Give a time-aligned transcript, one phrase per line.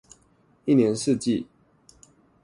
[0.65, 1.45] 一年四季